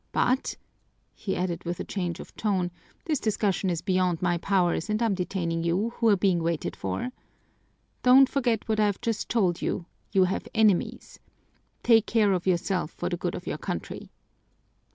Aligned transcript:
But," 0.11 0.57
he 1.13 1.35
added 1.35 1.63
with 1.63 1.79
a 1.79 1.83
change 1.83 2.19
of 2.19 2.35
tone, 2.35 2.71
"this 3.05 3.19
discussion 3.19 3.69
is 3.69 3.83
beyond 3.83 4.19
my 4.19 4.39
powers 4.39 4.89
and 4.89 4.99
I'm 4.99 5.13
detaining 5.13 5.63
you, 5.63 5.91
who 5.97 6.07
are 6.07 6.17
being 6.17 6.41
waited 6.41 6.75
for. 6.75 7.09
Don't 8.01 8.27
forget 8.27 8.67
what 8.67 8.79
I've 8.79 8.99
just 8.99 9.29
told 9.29 9.61
you 9.61 9.85
you 10.11 10.23
have 10.23 10.47
enemies. 10.55 11.19
Take 11.83 12.07
care 12.07 12.33
of 12.33 12.47
yourself 12.47 12.89
for 12.89 13.09
the 13.09 13.15
good 13.17 13.35
of 13.35 13.47
our 13.47 13.59
country." 13.59 14.09